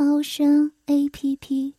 [0.00, 1.74] 猫声 A P P。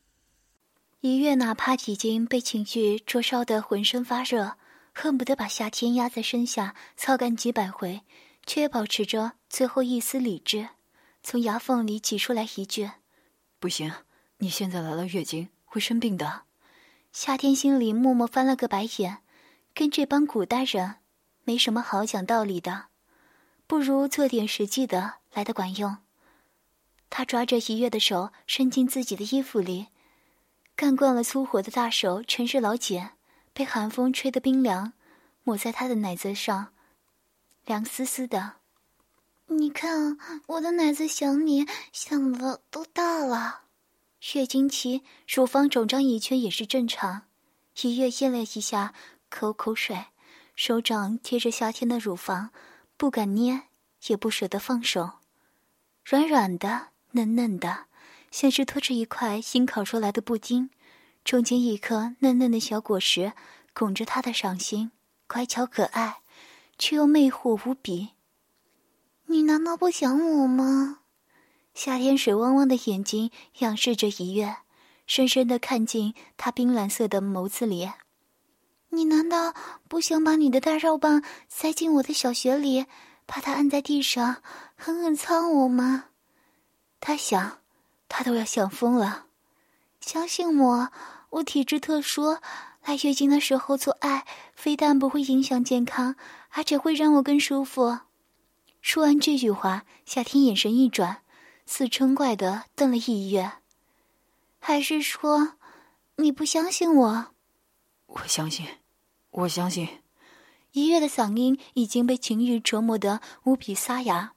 [1.00, 4.58] 一月哪怕已经被情绪灼烧得浑身发热，
[4.94, 8.02] 恨不得把夏天压在身下操干几百回，
[8.46, 10.68] 却保持着最后一丝理智，
[11.24, 12.92] 从牙缝里挤出来一句
[13.58, 13.90] ：“不行，
[14.40, 16.42] 你现在来了月经会生病的。”
[17.14, 19.20] 夏天心里默默翻了个白眼，
[19.74, 20.96] 跟这帮古代人
[21.46, 22.88] 没什么好讲道理的，
[23.66, 26.00] 不如做点实际的来的管用。
[27.10, 29.88] 他抓着一月的手伸进自己的衣服里，
[30.76, 33.12] 干惯了粗活的大手全是老茧，
[33.52, 34.94] 被寒风吹得冰凉，
[35.44, 36.74] 抹在他的奶子上，
[37.66, 38.54] 凉丝丝的。
[39.48, 43.62] 你看我的奶子想你想的都大了。
[44.34, 47.24] 月经期，乳房肿胀一圈也是正常。
[47.82, 48.94] 一月咽了一下
[49.30, 50.06] 口口水，
[50.56, 52.52] 手掌贴着夏天的乳房，
[52.96, 53.64] 不敢捏，
[54.08, 55.14] 也不舍得放手。
[56.04, 57.86] 软软的，嫩嫩的，
[58.32, 60.70] 像是托着一块新烤出来的布丁，
[61.24, 63.34] 中间一颗嫩嫩的小果实
[63.74, 64.92] 拱着他的掌心，
[65.28, 66.22] 乖巧可爱，
[66.78, 68.10] 却又魅惑无比。
[69.26, 71.00] 你难道不想我吗？
[71.74, 74.58] 夏天水汪汪的眼睛仰视着一月，
[75.06, 77.90] 深深的看进他冰蓝色的眸子里。
[78.90, 79.54] 你难道
[79.88, 82.88] 不想把你的大肉棒塞进我的小穴里，
[83.26, 84.42] 把它按在地上，
[84.76, 86.06] 狠狠操我吗？
[87.00, 87.60] 他想，
[88.08, 89.26] 他都要想疯了。
[90.02, 90.92] 相信我，
[91.30, 92.40] 我体质特殊，
[92.84, 96.16] 来月经的时候做爱，非但不会影响健康，
[96.50, 98.00] 而且会让我更舒服。
[98.82, 101.22] 说完这句话，夏天眼神一转。
[101.72, 103.52] 似嗔怪的瞪了一月，
[104.60, 105.54] 还是说
[106.16, 107.28] 你不相信我？
[108.08, 108.66] 我相信，
[109.30, 109.88] 我相信。
[110.72, 114.34] 一月的嗓音已经被情欲折磨得无比沙哑，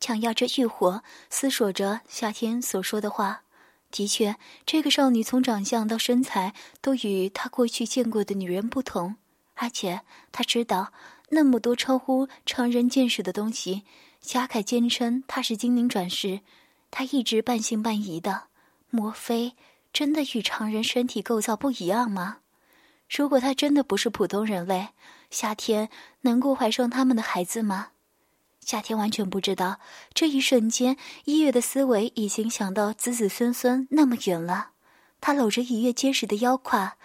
[0.00, 3.42] 强压着欲火，思索着夏天所说的话。
[3.90, 4.36] 的确，
[4.66, 9.16] 这个少女从长相到身材都与她过去见过的女人不同，
[9.54, 10.92] 而且她知道
[11.30, 13.84] 那么多超乎常人见识的东西。
[14.20, 16.40] 贾凯坚称她是精灵转世，
[16.90, 18.48] 他一直半信半疑的。
[18.90, 19.54] 莫非
[19.92, 22.38] 真的与常人身体构造不一样吗？
[23.08, 24.88] 如果他真的不是普通人类，
[25.30, 25.88] 夏天
[26.22, 27.88] 能够怀上他们的孩子吗？
[28.68, 29.80] 夏天完全不知道，
[30.12, 34.72] 这一瞬间，一月的思维已经想到子子孙孙那么远了。
[35.22, 36.98] 他搂着一月结实的腰胯，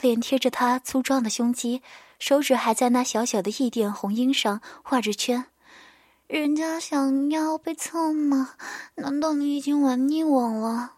[0.00, 1.82] 脸贴着他粗壮的胸肌，
[2.18, 5.44] 手指还在那小小的一点红缨上画着圈。
[6.26, 8.56] 人家想要被蹭吗？
[8.96, 10.94] 难道你已经玩腻我了？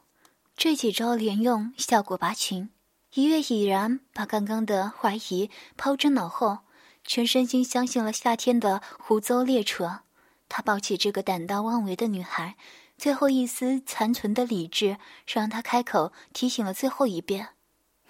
[0.56, 2.70] 这几招连用，效果拔群。
[3.12, 6.60] 一月已然把刚刚的怀疑抛之脑后，
[7.04, 10.00] 全身心相信了夏天的胡诌列扯。
[10.48, 12.56] 他抱起这个胆大妄为的女孩，
[12.96, 17.50] 最后一丝残存的理智让他开口提醒了最后一遍：“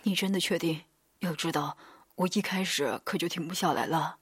[0.04, 0.82] 你真的确定？
[1.20, 1.76] 要知道，
[2.16, 4.18] 我一开始可就停不下来了。”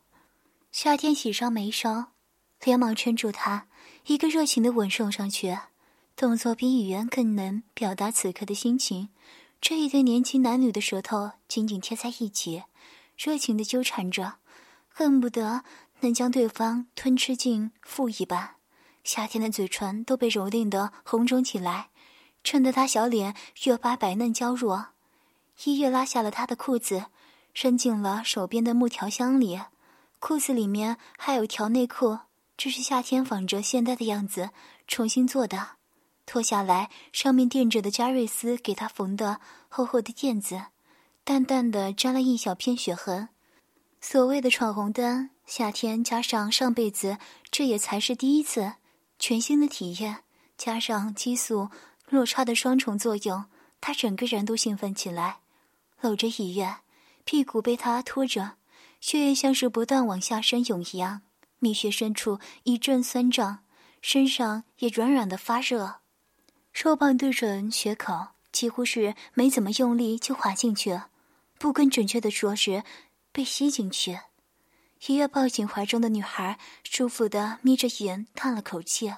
[0.72, 2.12] 夏天喜上眉梢。
[2.62, 3.66] 连忙圈住他，
[4.06, 5.58] 一个热情的吻送上去，
[6.16, 9.10] 动作比语言更能表达此刻的心情。
[9.60, 12.62] 这一对年轻男女的舌头紧紧贴在一起，
[13.18, 14.36] 热情的纠缠着，
[14.88, 15.62] 恨不得
[16.04, 18.56] 能将对方吞吃进腹一般。
[19.02, 21.88] 夏天的嘴唇都被蹂躏得红肿起来，
[22.42, 23.34] 衬得他小脸
[23.64, 24.88] 越发白嫩娇弱。
[25.64, 27.06] 一月拉下了他的裤子，
[27.54, 29.58] 伸进了手边的木条箱里，
[30.18, 32.18] 裤子里面还有条内裤。
[32.56, 34.50] 这是夏天仿着现在的样子
[34.86, 35.76] 重新做的，
[36.26, 40.66] 脱下来上面垫着的加瑞斯给他缝的厚厚的垫子，
[41.24, 43.30] 淡淡的沾了一小片血痕。
[44.06, 47.16] 所谓的闯红灯，夏天加上上辈子
[47.50, 48.74] 这也才是第一次，
[49.18, 50.24] 全新的体验，
[50.58, 51.70] 加上激素
[52.10, 53.46] 落差的双重作用，
[53.80, 55.38] 他整个人都兴奋起来，
[56.02, 56.80] 搂着医院，
[57.24, 58.56] 屁股被他拖着，
[59.00, 61.22] 血液像是不断往下深涌一样。
[61.58, 63.60] 蜜穴深处一阵酸胀，
[64.02, 66.00] 身上也软软的发热，
[66.74, 71.00] 肉棒对准血口，几乎是没怎么用力就滑进去，
[71.58, 72.84] 不更准确的说是
[73.34, 74.20] 被吸进去。
[75.08, 79.12] 一月抱紧怀中的女孩，舒服的眯着眼叹了口气。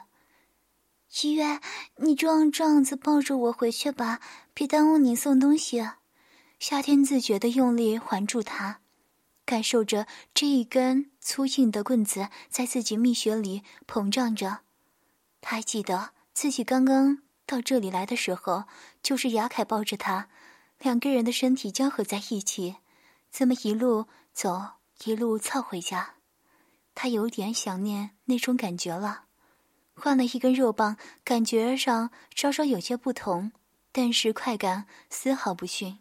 [1.21, 1.61] 一月，
[1.99, 4.21] 你就这样子抱着我回去吧，
[4.55, 5.87] 别耽误你送东西。
[6.59, 8.81] 夏天自觉的用力环住他，
[9.45, 14.61] 感受着这一根粗硬的棍子在自己蜜穴里膨胀着。
[15.43, 18.65] 他还记得自己刚刚到这里来的时候，
[19.03, 20.31] 就是雅凯抱着他，
[20.81, 22.77] 两个人的身体交合在一起，
[23.39, 24.63] 这么一路走
[25.05, 26.15] 一路操回家。
[26.95, 29.25] 他有点想念那种感觉了。
[29.95, 33.53] 换了一根肉棒，感觉上稍稍有些不同，
[33.93, 35.99] 但是快感丝毫不逊。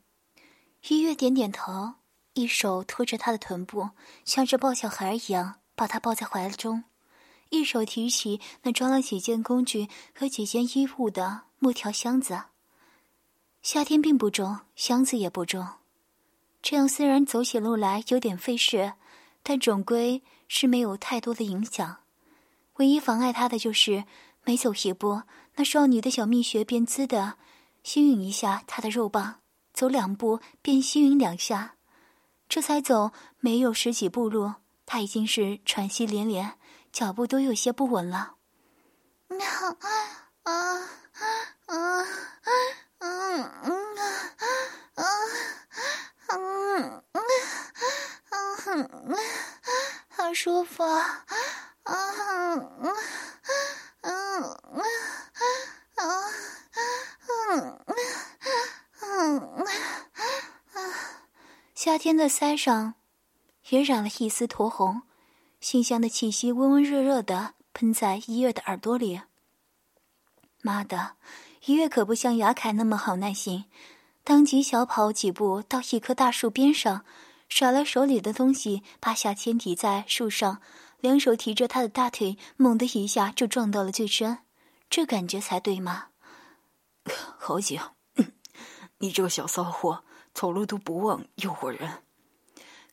[0.88, 1.96] 一月点点头，
[2.36, 3.90] 一手托着他的臀部，
[4.24, 6.86] 像是抱小孩一样把他抱在怀中，
[7.50, 12.44] 一手提起那装了几件工具和几件衣物的木条箱子。
[13.62, 15.68] 夏天并不重，箱子也不重，
[16.65, 18.94] 这样虽然走起路来有点费事，
[19.44, 21.97] 但总归是没有太多的影响。
[22.77, 24.06] 唯一妨碍他的就是，
[24.44, 25.21] 每走一步，
[25.57, 27.38] 那少女的小蜜穴便滋的
[27.83, 29.41] 吸吮一下他的肉棒；
[29.75, 31.75] 走两步便吸吮两下。
[32.50, 34.56] 这才走没有十几步路，
[34.88, 36.57] 他已经是喘息连连，
[36.91, 38.38] 脚步都有些不稳了。
[39.29, 39.85] 啊啊
[40.41, 40.51] 啊
[41.67, 41.75] 啊
[42.97, 43.85] 啊啊
[44.97, 45.06] 啊！
[50.09, 51.26] 好舒服啊！
[51.84, 52.70] 嗯
[54.02, 54.58] 嗯
[59.02, 59.66] 嗯
[61.74, 62.96] 夏天的腮上
[63.70, 65.04] 也染了一丝酡红，
[65.62, 69.22] 馨香的气息温温热热的喷在一月的耳朵里。
[70.62, 71.16] 妈的，
[71.66, 73.66] 一月可不像雅凯那么好耐心，
[74.24, 77.06] 当即小跑几步到一棵大树边上，
[77.47, 80.62] 甩了手里的东西，把夏天抵在树上。
[81.01, 84.39] 两手提着他的大腿，猛地一下就撞到了最深，
[84.89, 86.07] 这感觉才对吗？
[87.38, 87.80] 好景！
[88.97, 90.03] 你这个小骚货，
[90.33, 92.01] 走路都不忘诱惑人。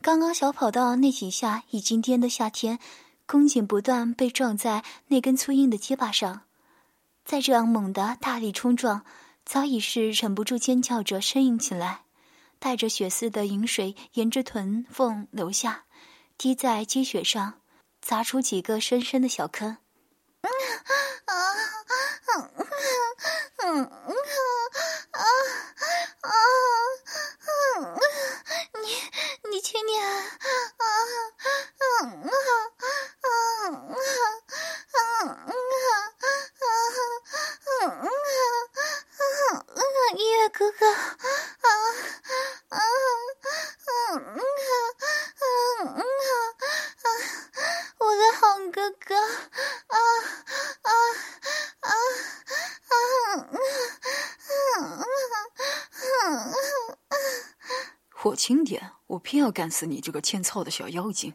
[0.02, 2.78] 刚刚小跑道那几下，已经颠得夏天
[3.24, 6.42] 宫颈不断被撞在那根粗硬的结巴上，
[7.24, 9.06] 再这样猛的大力冲撞，
[9.46, 12.02] 早已是忍不住尖叫着呻吟起来，
[12.62, 15.84] 带着血丝的饮水沿着臀缝流下，
[16.38, 17.60] 滴在积雪上，
[18.00, 19.78] 砸出几个深深的小坑。
[20.42, 20.48] 嗯
[21.24, 21.42] 啊啊
[22.30, 22.38] 啊
[25.10, 25.24] 啊啊
[26.20, 26.30] 啊啊
[27.80, 27.98] 啊！
[28.80, 30.22] 你你轻点啊
[30.78, 30.86] 啊
[31.82, 32.22] 啊！
[58.24, 61.34] 我轻点，我偏要干死你这个欠操的小妖精！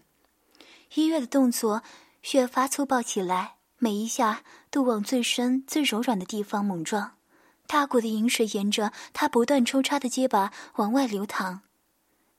[0.93, 1.83] 一月的动作
[2.31, 7.17] 越发粗暴起来，每一下都往最深、最柔软的地方猛撞，
[7.67, 11.59] 大股的饮水沿着他不断抽插的结巴往外流淌，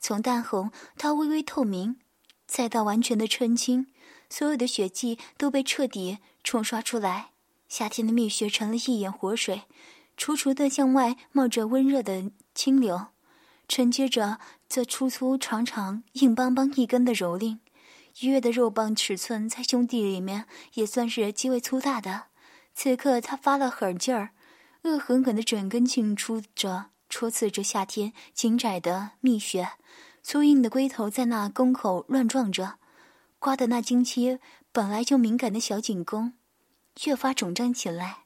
[0.00, 1.98] 从淡红到微微透明，
[2.46, 3.88] 再到完全的澄清。
[4.30, 7.32] 所有的血迹都被彻底冲刷出来，
[7.68, 9.64] 夏天的蜜穴成了一眼活水，
[10.16, 13.08] 楚楚的向外冒着温热的清流，
[13.68, 17.58] 承接着这粗粗长长、硬邦邦一根的蹂躏。
[18.20, 22.24] 一月的肉棒尺寸在兄弟里面也算是极为粗大的，
[22.74, 24.30] 此刻他发了狠劲儿，
[24.82, 29.68] 恶狠狠的整根进出着，戳刺着夏天紧窄的蜜穴，
[30.22, 32.78] 粗硬的龟头在那宫口乱撞着。
[33.38, 34.40] 刮的那经期
[34.72, 36.32] 本来就敏感的小颈宫，
[37.04, 38.24] 越发肿胀起来。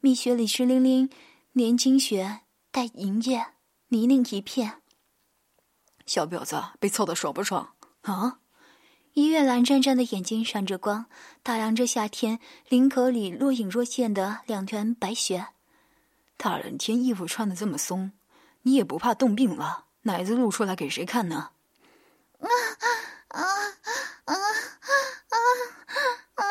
[0.00, 1.08] 蜜穴里湿淋淋，
[1.52, 2.40] 连经血
[2.72, 3.46] 带银液，
[3.94, 4.82] 泥泞一片。
[6.04, 8.40] 小婊子被操的爽不爽啊？
[9.12, 11.06] 一月蓝湛湛的眼睛闪着光，
[11.44, 15.46] 打量着夏天领口里若隐若现的两团白雪。
[16.36, 18.10] 大冷天衣服穿的这么松，
[18.62, 19.84] 你也不怕冻病了？
[20.02, 21.50] 奶子露出来给谁看呢？
[22.40, 22.48] 啊
[23.28, 23.44] 啊啊！
[24.24, 24.34] 啊啊
[25.28, 25.38] 啊
[26.34, 26.42] 啊！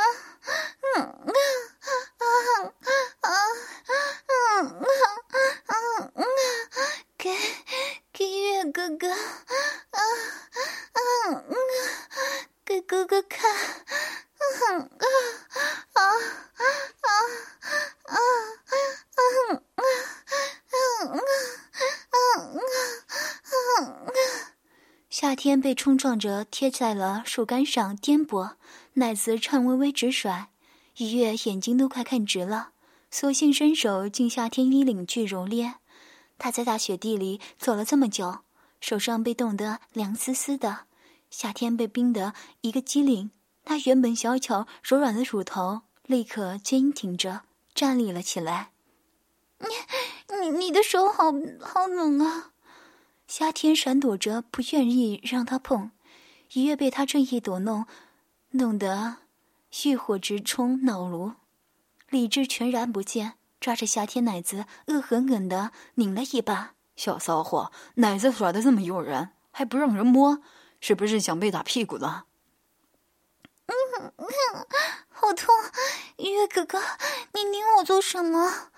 [0.95, 1.37] 嗯啊
[2.19, 2.23] 啊
[3.19, 3.35] 啊啊
[4.07, 4.47] 啊
[5.67, 5.75] 啊！
[7.23, 7.31] 给
[8.11, 9.17] 给月哥哥啊
[9.91, 9.99] 啊
[10.91, 11.43] 啊！
[12.65, 13.63] 给哥哥看啊
[14.67, 15.07] 啊
[15.93, 16.03] 啊啊
[16.99, 17.15] 啊
[18.03, 18.17] 啊
[20.67, 20.81] 啊
[22.09, 22.19] 啊
[23.79, 24.19] 啊！
[25.09, 28.55] 夏天被冲撞着贴在了树干上颠簸，
[28.95, 30.49] 奶子颤巍巍直甩，
[30.97, 32.71] 一月眼睛都快看直了，
[33.09, 35.75] 索性伸手进夏天衣领去揉捏。
[36.37, 38.39] 他在大雪地里走了这么久，
[38.81, 40.85] 手上被冻得凉丝丝的，
[41.29, 43.31] 夏天被冰得一个机灵。
[43.63, 48.71] 他原本小巧柔软的乳头立刻坚挺着站立了起来。
[49.59, 49.67] 你、
[50.41, 52.51] 你、你的手好好冷啊！
[53.25, 55.91] 夏天闪躲着，不愿意让他碰。
[56.51, 57.85] 一月被他这一躲弄，
[58.51, 59.19] 弄得
[59.85, 61.31] 欲火直冲脑颅，
[62.09, 66.73] 理智全然不见，抓着夏天奶子恶狠狠的拧了一把。
[66.97, 70.43] 小骚货，奶子耍的这么诱人，还不让人摸，
[70.81, 72.25] 是不是想被打屁股了？
[73.67, 73.73] 嗯
[74.17, 74.27] 嗯，
[75.07, 75.55] 好痛！
[76.17, 76.81] 一月哥哥，
[77.33, 78.69] 你拧我做什么？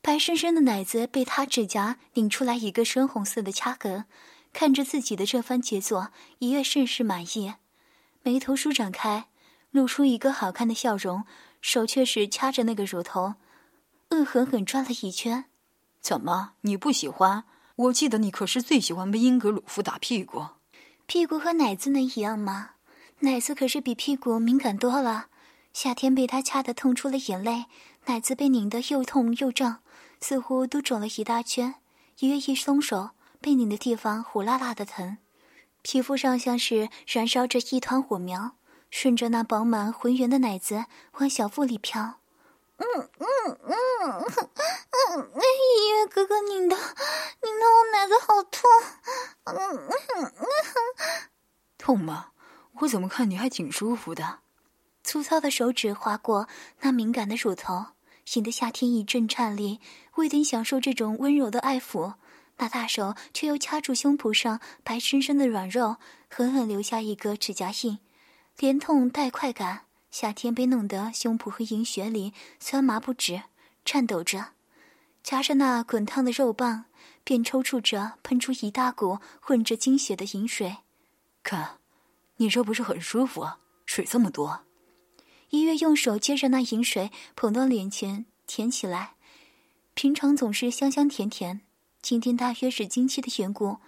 [0.00, 4.06] 白生生的奶子被他指甲拧出来一个深红色的掐痕，
[4.52, 6.08] 看着自己的这番杰作，
[6.40, 7.54] 一月甚是满意，
[8.22, 9.28] 眉头舒展开，
[9.70, 11.24] 露出一个好看的笑容，
[11.60, 13.36] 手却是掐着那个乳头，
[14.12, 15.46] 恶狠狠转了一圈。
[16.00, 17.44] 怎么，你不喜欢？
[17.76, 20.46] 我记得你可是最喜欢被英格鲁夫打屁股。
[21.06, 22.72] 屁股和奶子能一样吗？
[23.20, 25.28] 奶子可是比屁股敏感多了。
[25.72, 27.64] 夏天被他掐得痛出了眼泪，
[28.04, 29.78] 奶子被拧得又痛又胀。
[30.20, 31.76] 似乎都肿了一大圈，
[32.18, 35.18] 一月一松手，被拧的地方火辣辣的疼，
[35.82, 38.52] 皮肤上像是燃烧着一团火苗，
[38.90, 40.84] 顺着那饱满浑圆的奶子
[41.18, 42.20] 往小腹里飘。
[42.78, 42.86] 嗯
[43.18, 43.74] 嗯嗯
[45.16, 48.70] 嗯，一月哥哥拧的，拧的我奶子好痛。
[49.44, 50.46] 嗯嗯嗯，
[51.78, 52.30] 痛吗？
[52.80, 54.40] 我怎么看你还挺舒服的？
[55.04, 56.48] 粗糙的手指划过
[56.80, 57.86] 那敏感的乳头。
[58.34, 59.80] 引得夏天一阵颤栗，
[60.14, 62.14] 未等享受这种温柔的爱抚，
[62.58, 65.96] 那大手却又掐住胸脯上白生生的软肉，
[66.30, 67.98] 狠狠留下一个指甲印，
[68.56, 69.86] 连痛带快感。
[70.12, 73.44] 夏天被弄得胸脯和阴穴里酸麻不止，
[73.82, 74.50] 颤抖着，
[75.22, 76.84] 夹着那滚烫的肉棒，
[77.24, 80.76] 便抽搐着喷出一大股混着精血的饮水。
[81.42, 81.78] 看，
[82.36, 83.58] 你这不是很舒服啊？
[83.86, 84.60] 水这么多。
[85.48, 89.14] 一月用手接着那饮水，捧到脸前舔起来。
[89.94, 91.62] 平常总是香香甜甜，
[92.02, 93.78] 今天大约是经期的缘故，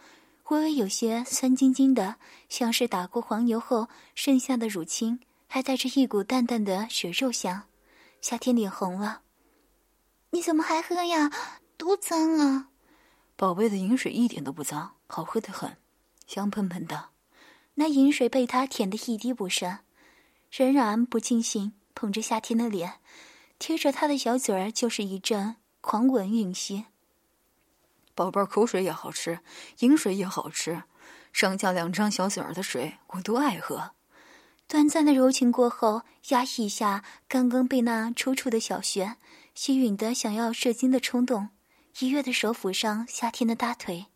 [0.48, 2.16] 微微有些酸津津的，
[2.48, 5.20] 像是打过黄油后剩下的乳清，
[5.54, 7.68] 还带着一股淡淡的血肉香。
[8.20, 9.22] 夏天脸红了，
[10.30, 11.30] 你怎么还喝呀？
[11.76, 12.70] 多脏啊！
[13.36, 15.76] 宝贝的饮水一点都不脏，好喝的很，
[16.26, 17.10] 香喷喷的。
[17.74, 19.78] 那饮水被他舔得一滴不剩。
[20.50, 22.94] 仍然不尽兴，捧着夏天的脸，
[23.60, 26.86] 贴着他的小嘴儿，就是一阵狂吻吮吸。
[28.16, 29.38] 宝贝儿，口水也好吃，
[29.78, 30.82] 饮水也好吃，
[31.32, 33.92] 上下两张小嘴儿的水，我都爱喝。
[34.66, 39.16] 短暂的柔情过后，压抑一下刚刚被那抽搐的小穴，
[39.54, 41.50] 吸引的想要射精的冲动。
[42.00, 44.06] 一月的手抚上夏天的大腿，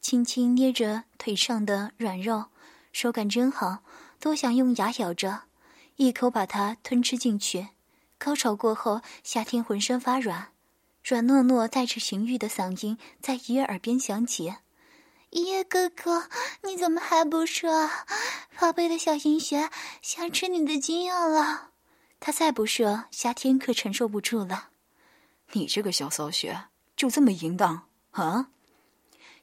[0.00, 2.46] 轻轻捏着腿上的软肉，
[2.92, 3.82] 手感真好，
[4.20, 5.42] 多想用牙咬着。
[5.96, 7.68] 一口把它吞吃进去，
[8.16, 10.48] 高潮过后，夏天浑身发软，
[11.02, 14.54] 软糯糯带着情欲的嗓音在一月耳边响起
[15.30, 16.28] ：“一月哥哥，
[16.64, 17.88] 你怎么还不射？
[18.58, 19.70] 宝贝的小银雪
[20.02, 21.70] 想吃你的精药了。”
[22.18, 24.70] 他再不射，夏天可承受不住了。
[25.52, 26.64] 你这个小骚穴
[26.96, 28.50] 就这么淫荡啊？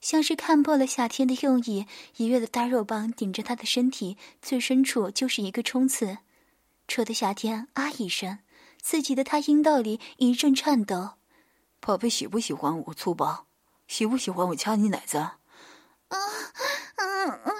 [0.01, 6.19] 像是看破了夏天的用意，一月的大肉棒顶着他的身体最深处就是一个冲刺。
[6.87, 8.39] 戳的夏天啊一声，
[8.81, 11.11] 刺激的他阴道里一阵颤抖。
[11.79, 13.47] 宝贝喜不喜欢我粗暴？
[13.87, 15.31] 喜不喜欢我掐你奶子？
[16.09, 16.17] 啊，
[16.95, 17.51] 嗯啊，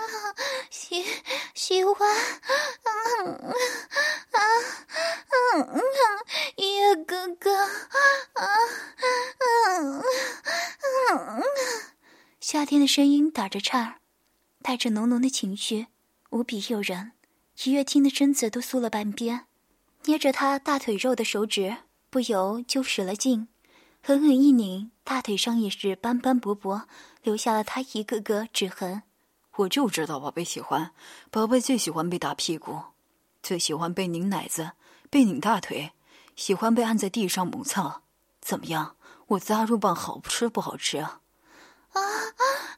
[0.70, 1.06] 喜
[1.54, 2.16] 喜欢。
[2.84, 3.52] 嗯嗯
[4.32, 4.40] 啊
[5.54, 5.80] 嗯啊，
[6.56, 7.56] 叶哥哥。
[7.58, 8.48] 啊
[9.70, 10.02] 嗯
[11.10, 11.44] 嗯，
[12.40, 13.96] 夏天的声音打着颤儿，
[14.62, 15.88] 带着浓浓的情绪，
[16.30, 17.12] 无比诱人。
[17.64, 19.46] 一月听的身子都酥了半边，
[20.06, 21.78] 捏着他大腿肉的手指
[22.10, 23.48] 不由就使了劲，
[24.08, 26.88] 狠狠一拧，大腿上也是斑斑驳驳，
[27.24, 29.04] 留下了他一个个指痕。
[29.58, 30.94] 我就知道宝贝喜欢，
[31.30, 32.80] 宝贝最喜欢被打屁股，
[33.44, 34.72] 最喜欢被拧奶子，
[35.10, 35.92] 被拧大腿，
[36.38, 38.02] 喜欢被按在地上摩蹭。
[38.40, 38.96] 怎么样，
[39.28, 41.20] 我杂肉棒好吃不好吃啊？
[41.98, 42.04] 啊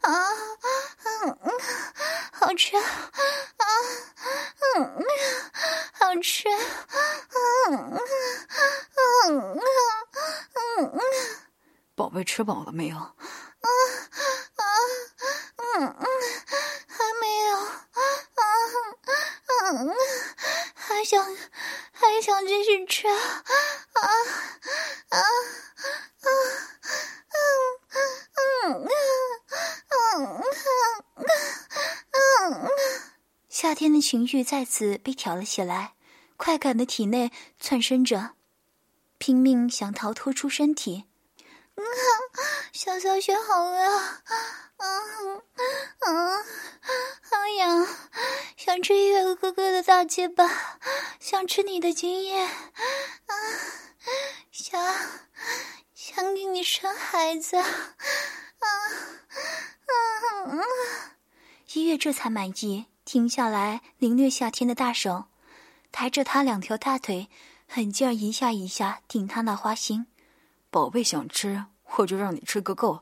[0.01, 0.31] 啊啊！
[1.03, 1.51] 嗯，
[2.31, 2.83] 好吃啊！
[4.77, 5.05] 嗯嗯，
[5.93, 6.47] 好吃！
[6.49, 6.57] 啊
[7.69, 7.99] 嗯
[9.27, 9.59] 嗯
[10.77, 11.01] 嗯嗯，
[11.95, 12.95] 宝贝吃饱了没有？
[12.97, 13.09] 啊
[14.55, 14.63] 啊
[15.57, 16.05] 嗯嗯，
[16.87, 17.57] 还没有。
[17.57, 17.67] 啊
[19.71, 19.93] 嗯，
[20.73, 21.23] 还想
[21.91, 23.43] 还想继续吃啊！
[23.93, 24.01] 啊
[25.09, 25.21] 啊
[26.21, 26.27] 嗯
[28.61, 28.87] 嗯
[29.89, 30.07] 嗯
[32.11, 32.69] 嗯嗯
[33.49, 35.93] 夏天的情欲再次被挑了起来，
[36.35, 37.31] 快感的体内
[37.61, 38.31] 窜升着，
[39.17, 41.05] 拼命想逃脱出身体。
[41.75, 41.85] 嗯，
[42.73, 44.19] 小小雪好饿啊，
[44.75, 45.41] 嗯
[45.99, 46.43] 嗯，
[47.21, 47.87] 好痒，
[48.57, 50.45] 想吃月哥哥的大鸡巴，
[51.21, 53.33] 想吃你的精液，啊，
[54.51, 54.93] 想
[55.93, 57.63] 想给你生孩子，啊
[58.59, 59.93] 啊
[60.49, 61.15] 啊！
[61.71, 65.23] 一月这才满意，停下来凌虐夏天的大手，
[65.91, 67.27] 抬着他两条大腿，
[67.67, 70.05] 狠劲儿一下一下顶他那花心。
[70.69, 72.99] 宝贝想吃，我就让你吃个够。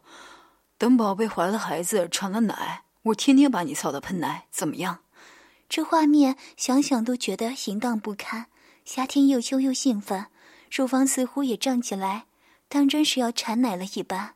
[0.77, 4.99] 等宝贝怀了孩子，产了奶，我天天把你操的喷奶，怎么样？
[5.67, 8.45] 这画面想想都觉得淫荡不堪。
[8.85, 10.27] 夏天又羞又兴奋，
[10.71, 12.27] 乳房似乎也胀起来，
[12.69, 14.35] 当真是要产奶了一般。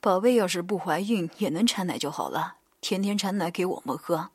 [0.00, 2.56] 宝贝要是不怀孕也能产奶就好了，
[2.88, 4.30] 天天产奶给我们喝。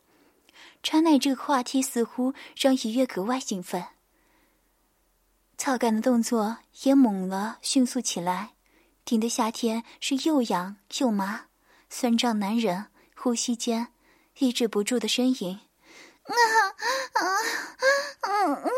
[0.83, 3.83] 产奶这个话题似乎让一月格外兴奋。
[5.57, 8.53] 操干的动作也猛了，迅速起来，
[9.03, 11.45] 顶的夏天是又痒又麻，
[11.89, 13.87] 酸胀难忍，呼吸间
[14.37, 15.59] 抑制不住的呻吟。
[16.25, 16.69] 啊啊
[17.13, 17.25] 啊
[18.21, 18.69] 啊啊啊啊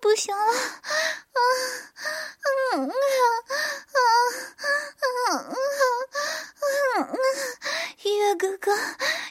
[0.00, 0.50] 不行了，啊
[1.34, 1.38] 啊
[2.68, 2.86] 啊
[3.94, 5.38] 啊
[6.96, 7.08] 啊！
[8.02, 8.74] 医月哥哥，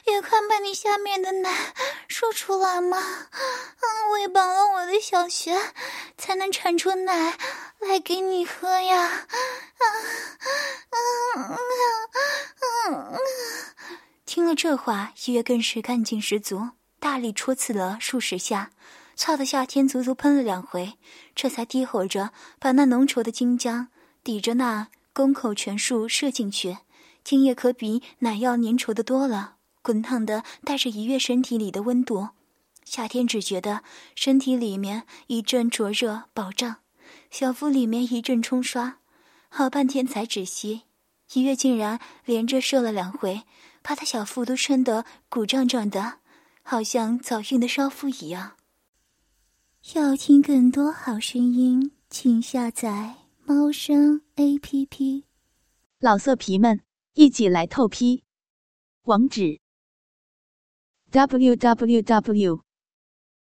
[0.04, 1.74] 也快把你下面的奶
[2.06, 2.96] 说出来嘛！
[2.98, 5.58] 啊，喂饱了我的小穴，
[6.18, 7.38] 才能产出奶
[7.78, 9.04] 来给你喝呀！
[9.06, 9.24] 啊
[10.90, 13.18] 啊啊啊！
[14.26, 18.70] 听了这话，一月更是干劲十足，大力戳刺了数十下。
[19.16, 20.98] 操的夏天足足喷了两回，
[21.34, 23.86] 这才低吼着把那浓稠的精浆
[24.22, 26.76] 抵着那宫口全数射进去，
[27.24, 32.28] 精液可比奶要粘稠的多了，滚烫的带着一月身体里的温度。
[32.90, 33.82] 夏天只觉得
[34.14, 36.76] 身体里面一阵灼热饱胀，
[37.30, 39.00] 小腹里面一阵冲刷，
[39.50, 40.84] 好半天才止息。
[41.34, 43.42] 一月竟然连着射了两回，
[43.82, 46.20] 把他小腹都撑得鼓胀胀的，
[46.62, 48.56] 好像早孕的少妇一样。
[49.94, 55.26] 要听更多好声音，请下载猫声 A P P。
[56.00, 56.80] 老色皮们，
[57.12, 58.24] 一起来透批！
[59.02, 59.60] 网址
[61.10, 62.60] ：w w w